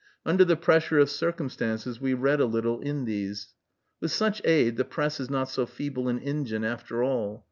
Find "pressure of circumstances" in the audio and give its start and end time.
0.55-2.01